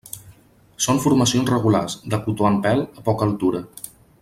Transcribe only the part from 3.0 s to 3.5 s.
a poca